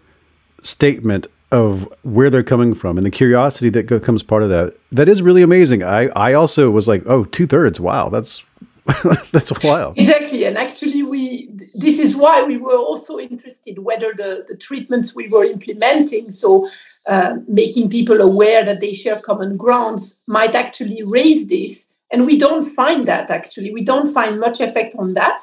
[0.62, 5.10] statement of where they're coming from and the curiosity that comes part of that, that
[5.10, 5.84] is really amazing.
[5.84, 7.80] I, I also was like, oh, two thirds.
[7.80, 8.10] Wow.
[8.10, 8.46] That's,
[9.32, 9.98] that's wild.
[9.98, 10.46] Exactly.
[10.46, 15.28] And actually we, this is why we were also interested whether the, the treatments we
[15.28, 16.70] were implementing, so
[17.08, 21.94] uh, making people aware that they share common grounds might actually raise this.
[22.12, 23.72] And we don't find that actually.
[23.72, 25.42] We don't find much effect on that.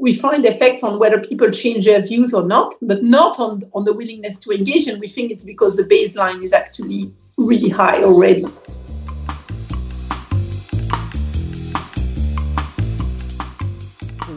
[0.00, 3.84] We find effects on whether people change their views or not, but not on, on
[3.84, 4.86] the willingness to engage.
[4.86, 8.46] And we think it's because the baseline is actually really high already.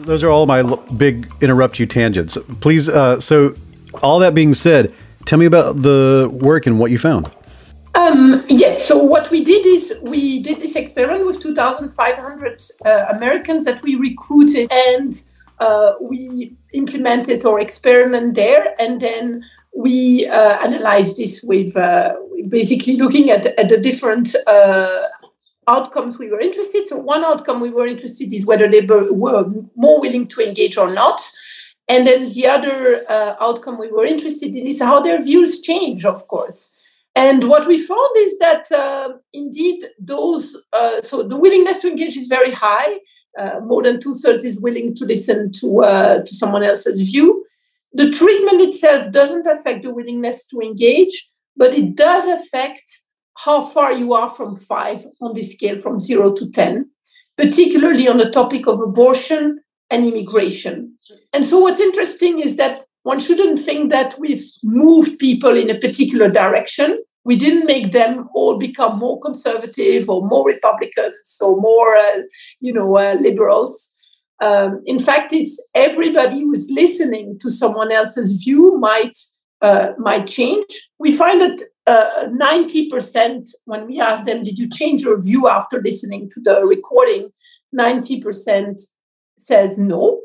[0.04, 0.62] Those are all my
[0.96, 2.36] big interrupt you tangents.
[2.60, 3.54] Please, uh, so
[4.02, 4.92] all that being said,
[5.24, 7.30] Tell me about the work and what you found.
[7.94, 13.64] Um, yes, so what we did is we did this experiment with 2,500 uh, Americans
[13.66, 15.22] that we recruited and
[15.58, 18.74] uh, we implemented our experiment there.
[18.80, 19.44] And then
[19.76, 22.14] we uh, analyzed this with uh,
[22.48, 25.06] basically looking at, at the different uh,
[25.68, 26.86] outcomes we were interested.
[26.86, 29.46] So, one outcome we were interested is whether they were
[29.76, 31.20] more willing to engage or not.
[31.88, 36.04] And then the other uh, outcome we were interested in is how their views change,
[36.04, 36.76] of course.
[37.14, 42.16] And what we found is that uh, indeed those, uh, so the willingness to engage
[42.16, 43.00] is very high.
[43.38, 47.44] Uh, more than two thirds is willing to listen to uh, to someone else's view.
[47.94, 53.01] The treatment itself doesn't affect the willingness to engage, but it does affect
[53.36, 56.90] how far you are from five on the scale from zero to ten,
[57.36, 59.60] particularly on the topic of abortion
[59.90, 60.96] and immigration.
[61.32, 65.78] And so, what's interesting is that one shouldn't think that we've moved people in a
[65.78, 67.02] particular direction.
[67.24, 72.22] We didn't make them all become more conservative or more Republicans or more, uh,
[72.60, 73.94] you know, uh, liberals.
[74.40, 79.16] Um, in fact, it's everybody who's listening to someone else's view might
[79.60, 80.90] uh, might change.
[80.98, 85.80] We find that uh, 90% when we ask them, "Did you change your view after
[85.80, 87.30] listening to the recording?"
[87.72, 88.80] 90%
[89.38, 90.20] says no,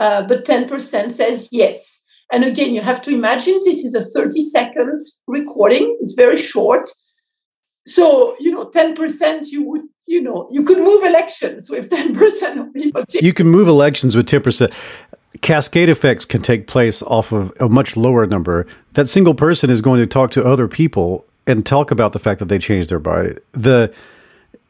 [0.00, 2.02] uh, but 10% says yes.
[2.32, 6.88] And again, you have to imagine this is a 30 second recording, it's very short.
[7.86, 12.74] So, you know, 10% you would, you know, you could move elections with 10% of
[12.74, 13.04] people.
[13.08, 14.72] You can move elections with 10%.
[15.42, 18.66] Cascade effects can take place off of a much lower number.
[18.94, 22.38] That single person is going to talk to other people and talk about the fact
[22.40, 23.34] that they changed their body.
[23.52, 23.92] The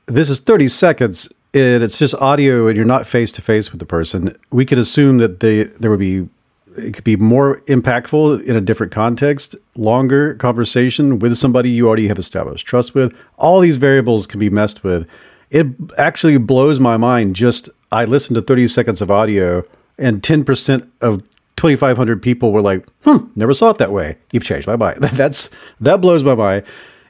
[0.06, 3.80] this is 30 seconds and it's just audio and you're not face to face with
[3.80, 4.32] the person.
[4.50, 6.28] We could assume that they there would be
[6.76, 12.08] it could be more impactful in a different context, longer conversation with somebody you already
[12.08, 13.14] have established trust with.
[13.38, 15.08] All these variables can be messed with.
[15.50, 17.34] It actually blows my mind.
[17.34, 19.64] Just I listened to 30 seconds of audio,
[19.98, 21.22] and 10% of
[21.56, 24.16] 2,500 people were like, "Hmm, never saw it that way.
[24.32, 26.64] You've changed my mind." That's that blows my mind.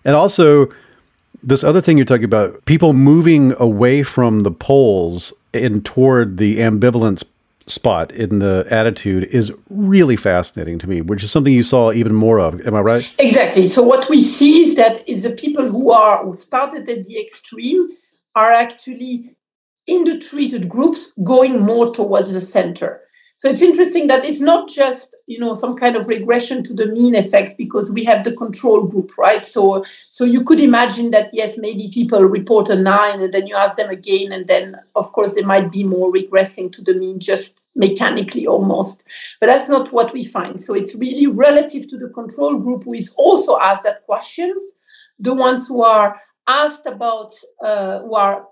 [0.04, 0.68] And also,
[1.42, 6.56] this other thing you're talking about, people moving away from the poles and toward the
[6.58, 7.24] ambivalence
[7.66, 12.14] spot in the attitude is really fascinating to me, which is something you saw even
[12.14, 12.64] more of.
[12.66, 13.10] Am I right?
[13.18, 13.66] Exactly.
[13.68, 17.20] So what we see is that is the people who are who started at the
[17.20, 17.88] extreme
[18.34, 19.35] are actually
[19.86, 23.02] in the treated groups going more towards the center.
[23.38, 26.86] So it's interesting that it's not just you know some kind of regression to the
[26.86, 29.44] mean effect because we have the control group, right?
[29.44, 33.54] So so you could imagine that yes, maybe people report a nine, and then you
[33.54, 37.20] ask them again, and then of course they might be more regressing to the mean
[37.20, 39.06] just mechanically almost.
[39.38, 40.62] But that's not what we find.
[40.62, 44.76] So it's really relative to the control group who is also asked that questions,
[45.18, 48.46] the ones who are asked about uh, who are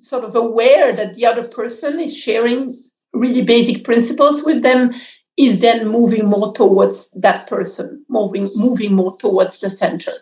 [0.00, 2.74] sort of aware that the other person is sharing
[3.12, 4.92] really basic principles with them
[5.36, 10.12] is then moving more towards that person, moving moving more towards the center.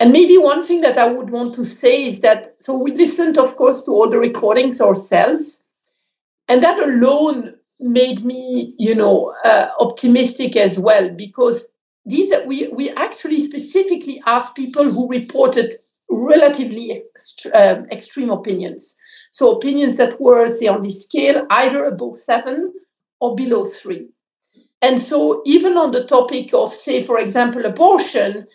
[0.00, 3.38] And maybe one thing that I would want to say is that so we listened,
[3.38, 5.62] of course, to all the recordings ourselves,
[6.48, 11.72] and that alone made me, you know, uh, optimistic as well because
[12.04, 15.74] these we we actually specifically asked people who reported
[16.10, 17.02] relatively
[17.54, 18.96] um, extreme opinions.
[19.32, 22.74] So opinions that were, say, on the scale either above seven
[23.20, 24.08] or below three.
[24.82, 28.46] And so, even on the topic of, say, for example, abortion,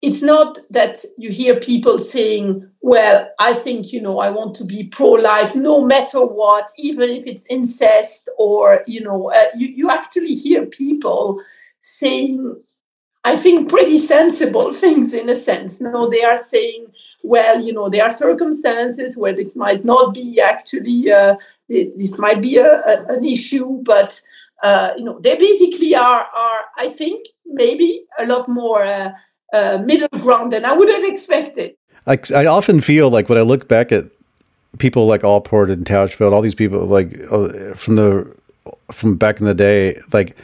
[0.00, 4.64] it's not that you hear people saying, well, I think, you know, I want to
[4.64, 9.68] be pro life no matter what, even if it's incest, or, you know, uh, you,
[9.68, 11.42] you actually hear people
[11.80, 12.56] saying,
[13.24, 15.80] I think, pretty sensible things in a sense.
[15.80, 16.86] No, they are saying,
[17.22, 21.36] well, you know, there are circumstances where this might not be actually, uh,
[21.68, 24.20] this might be a, a, an issue, but,
[24.62, 29.12] uh, you know, they basically are, are, I think, maybe a lot more uh,
[29.52, 31.76] uh middle ground than I would have expected.
[32.06, 34.04] I, I often feel like when I look back at
[34.78, 38.34] people like Allport and Tajfel, all these people like uh, from the
[38.90, 40.36] from back in the day, like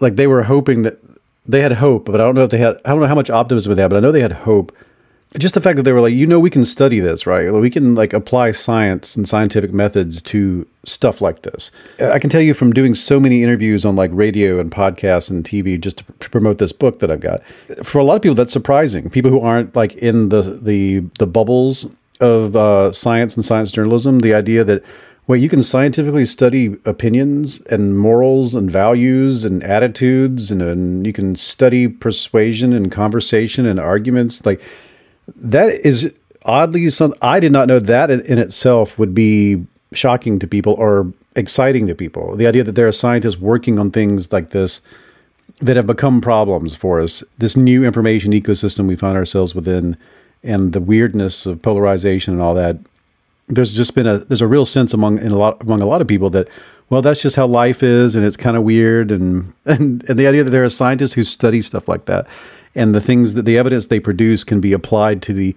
[0.00, 0.98] like they were hoping that
[1.44, 3.30] they had hope, but I don't know if they had I don't know how much
[3.30, 4.72] optimism they had, but I know they had hope
[5.38, 7.50] just the fact that they were like, you know, we can study this, right?
[7.50, 11.70] We can like apply science and scientific methods to stuff like this.
[12.00, 15.44] I can tell you from doing so many interviews on like radio and podcasts and
[15.44, 17.42] TV just to, to promote this book that I've got.
[17.82, 19.10] For a lot of people, that's surprising.
[19.10, 21.86] People who aren't like in the the the bubbles
[22.20, 24.82] of uh, science and science journalism, the idea that
[25.28, 31.12] Wait, you can scientifically study opinions and morals and values and attitudes, and, and, you
[31.12, 34.46] can study persuasion and conversation and arguments.
[34.46, 34.62] Like
[35.34, 36.12] that is
[36.44, 41.12] oddly something I did not know that in itself would be shocking to people or
[41.34, 42.36] exciting to people.
[42.36, 44.80] The idea that there are scientists working on things like this
[45.60, 47.22] that have become problems for us.
[47.38, 49.96] This new information ecosystem we find ourselves within,
[50.42, 52.78] and the weirdness of polarization and all that.
[53.48, 56.00] There's just been a there's a real sense among in a lot among a lot
[56.00, 56.48] of people that
[56.90, 60.26] well that's just how life is and it's kind of weird and and and the
[60.26, 62.26] idea that there are scientists who study stuff like that
[62.76, 65.56] and the things that the evidence they produce can be applied to the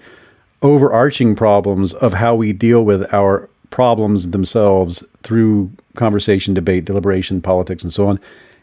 [0.62, 7.84] overarching problems of how we deal with our problems themselves through conversation, debate, deliberation, politics,
[7.84, 8.20] and so on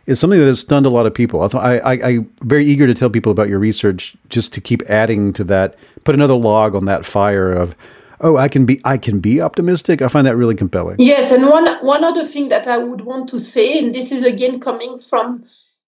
[0.07, 1.43] is something that has stunned a lot of people.
[1.43, 5.33] I, I, I'm very eager to tell people about your research, just to keep adding
[5.35, 7.75] to that, put another log on that fire of,
[8.21, 10.03] oh, I can be, I can be optimistic.
[10.03, 10.97] I find that really compelling.
[10.99, 14.23] Yes, and one one other thing that I would want to say, and this is
[14.23, 15.45] again coming from,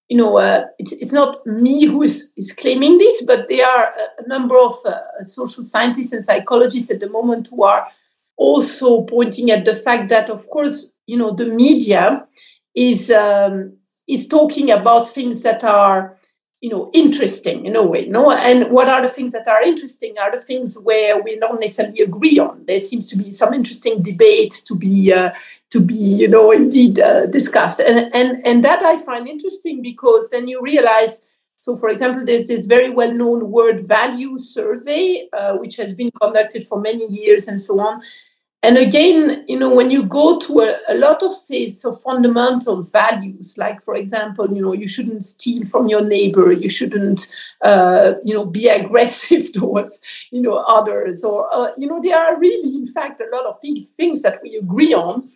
[0.09, 3.93] you know, uh, it's it's not me who is is claiming this, but there are
[4.17, 7.87] a number of uh, social scientists and psychologists at the moment who are
[8.35, 12.25] also pointing at the fact that, of course, you know, the media
[12.75, 16.17] is um, is talking about things that are
[16.59, 18.31] you know interesting in a way no?
[18.31, 21.99] And what are the things that are interesting are the things where we don't necessarily
[21.99, 22.65] agree on.
[22.65, 25.31] There seems to be some interesting debate to be uh,
[25.71, 30.29] to be you know indeed uh, discussed and, and and that i find interesting because
[30.29, 31.27] then you realize
[31.59, 36.11] so for example there's this very well known World Value Survey uh, which has been
[36.11, 38.01] conducted for many years and so on
[38.61, 42.83] and again, you know, when you go to a, a, lot of say so fundamental
[42.83, 48.15] values, like for example, you know, you shouldn't steal from your neighbor, you shouldn't, uh,
[48.25, 50.01] you know, be aggressive towards,
[50.31, 53.61] you know, others, or uh, you know, there are really, in fact, a lot of
[53.61, 55.29] things things that we agree on.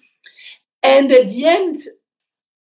[0.84, 1.78] And at the end,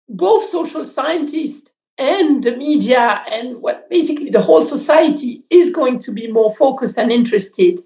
[0.08, 6.12] both social scientists and the media and what basically the whole society is going to
[6.12, 7.80] be more focused and interested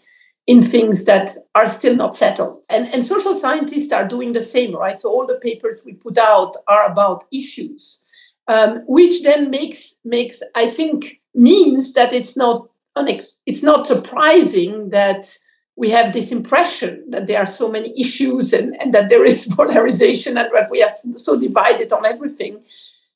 [0.47, 2.65] in things that are still not settled.
[2.71, 5.01] And, and social scientists are doing the same, right?
[5.01, 8.05] So all the papers we put out are about issues,
[8.47, 14.91] um, which then makes makes I think means that it's not unex- it's not surprising
[14.91, 15.37] that
[15.77, 19.47] we have this impression that there are so many issues and, and that there is
[19.57, 22.63] polarization and that we are so divided on everything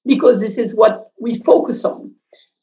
[0.07, 2.13] because this is what we focus on.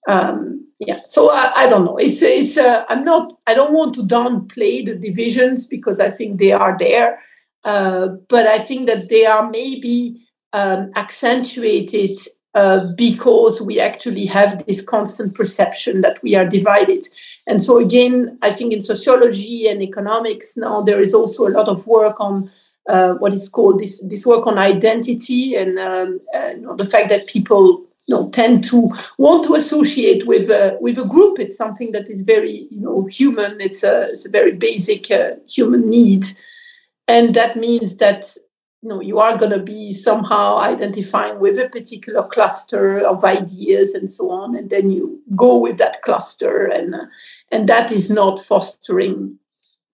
[0.08, 3.96] Um, yeah so I, I, don't know it's it's uh, i'm not i don't want
[3.96, 7.20] to downplay the divisions because i think they are there
[7.64, 10.22] uh, but i think that they are maybe
[10.54, 12.18] um, accentuated
[12.54, 17.06] uh, because we actually have this constant perception that we are divided
[17.48, 21.68] and so again i think in sociology and economics now there is also a lot
[21.68, 22.50] of work on
[22.88, 26.86] uh, what is called this this work on identity and um, uh, you know, the
[26.86, 31.40] fact that people you know tend to want to associate with a, with a group.
[31.40, 33.62] It's something that is very you know human.
[33.62, 36.26] It's a, it's a very basic uh, human need.
[37.08, 38.36] And that means that
[38.82, 43.94] you know you are going to be somehow identifying with a particular cluster of ideas
[43.94, 44.56] and so on.
[44.56, 47.06] And then you go with that cluster and uh,
[47.52, 49.38] and that is not fostering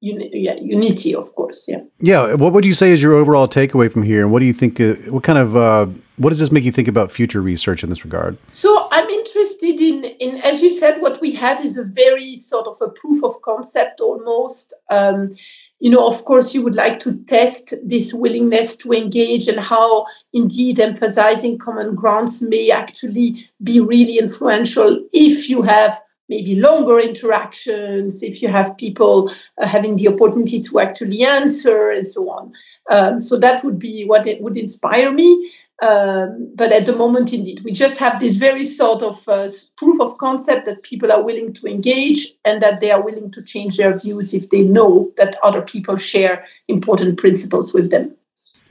[0.02, 3.92] uni- yeah, unity of course yeah yeah what would you say is your overall takeaway
[3.92, 5.88] from here and what do you think uh, what kind of uh,
[6.18, 8.38] what does this make you think about future research in this regard?
[8.52, 12.68] So I'm interested in, in as you said, what we have is a very sort
[12.68, 14.74] of a proof of concept almost.
[14.90, 15.36] Um,
[15.80, 20.06] you know, of course, you would like to test this willingness to engage and how
[20.32, 28.24] indeed emphasizing common grounds may actually be really influential if you have maybe longer interactions,
[28.24, 32.54] if you have people uh, having the opportunity to actually answer and so on.
[32.90, 35.52] Um, so that would be what it would inspire me.
[35.82, 40.00] Um, but at the moment, indeed, we just have this very sort of uh, proof
[40.00, 43.78] of concept that people are willing to engage and that they are willing to change
[43.78, 48.16] their views if they know that other people share important principles with them.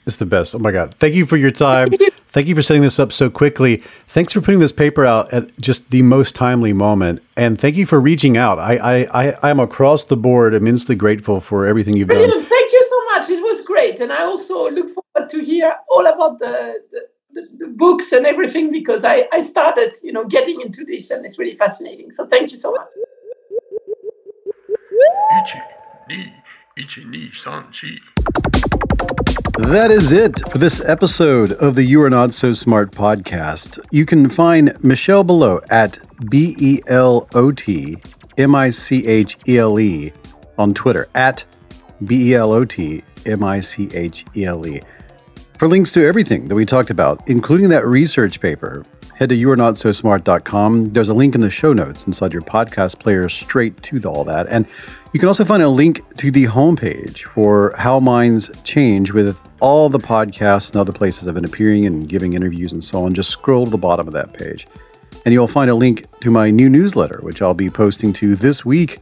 [0.06, 0.54] It's the best.
[0.54, 0.94] Oh my God.
[0.94, 1.92] Thank you for your time.
[2.32, 3.82] Thank you for setting this up so quickly.
[4.06, 7.22] Thanks for putting this paper out at just the most timely moment.
[7.36, 8.58] And thank you for reaching out.
[8.58, 12.32] I, I, I, am across the board immensely grateful for everything you've Brilliant.
[12.32, 12.42] done.
[12.42, 13.28] Thank you so much.
[13.28, 14.00] It was great.
[14.00, 17.00] And I also look forward to hear all about the, the,
[17.32, 21.26] the, the books and everything because I, I started, you know, getting into this and
[21.26, 22.12] it's really fascinating.
[22.12, 22.88] So thank you so much.
[29.58, 33.78] That is it for this episode of the You Are Not So Smart podcast.
[33.90, 35.98] You can find Michele Belot at
[36.30, 37.98] B E L O T
[38.38, 40.10] M I C H E L E
[40.56, 41.44] on Twitter at
[42.06, 44.80] B E L O T M I C H E L E.
[45.58, 48.82] For links to everything that we talked about, including that research paper,
[49.16, 50.90] head to youarenotsosmart.com.
[50.90, 54.46] There's a link in the show notes inside your podcast player straight to all that.
[54.48, 54.66] And
[55.12, 59.88] you can also find a link to the homepage for How Minds Change with all
[59.88, 63.14] the podcasts and other places I've been appearing and giving interviews and so on.
[63.14, 64.66] Just scroll to the bottom of that page.
[65.24, 68.64] And you'll find a link to my new newsletter, which I'll be posting to this
[68.64, 68.98] week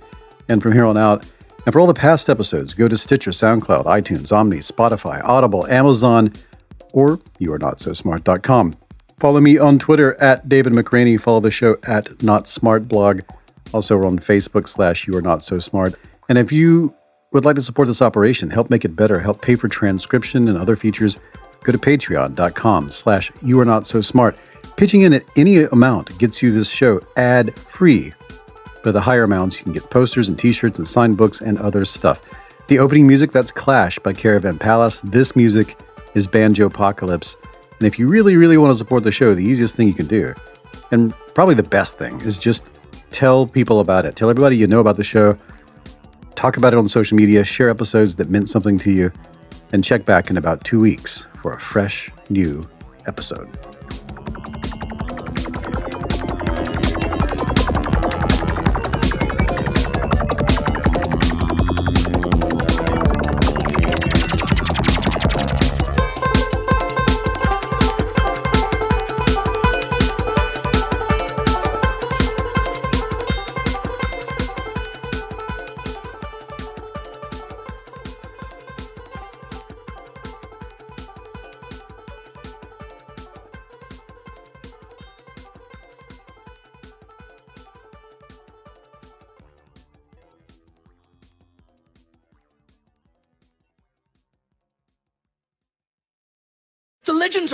[0.48, 1.24] and from here on out.
[1.64, 6.32] And for all the past episodes, go to Stitcher, SoundCloud, iTunes, Omny, Spotify, Audible, Amazon,
[6.92, 8.74] or youarenotsosmart.com.
[9.20, 11.20] Follow me on Twitter at David McRaney.
[11.20, 13.20] Follow the show at Not Smart Blog.
[13.74, 15.94] Also, we're on Facebook slash You Are Not So Smart.
[16.30, 16.94] And if you
[17.32, 20.56] would like to support this operation, help make it better, help pay for transcription and
[20.56, 21.20] other features,
[21.64, 24.38] go to patreon.com slash You Are Not So Smart.
[24.78, 28.14] Pitching in at any amount gets you this show ad free.
[28.82, 31.84] But the higher amounts, you can get posters and t-shirts and signed books and other
[31.84, 32.22] stuff.
[32.68, 35.00] The opening music, that's Clash by Caravan Palace.
[35.00, 35.78] This music
[36.14, 37.36] is Banjo Apocalypse.
[37.80, 40.06] And if you really, really want to support the show, the easiest thing you can
[40.06, 40.34] do,
[40.92, 42.62] and probably the best thing, is just
[43.10, 44.16] tell people about it.
[44.16, 45.38] Tell everybody you know about the show.
[46.34, 47.42] Talk about it on social media.
[47.42, 49.10] Share episodes that meant something to you.
[49.72, 52.68] And check back in about two weeks for a fresh, new
[53.06, 53.48] episode.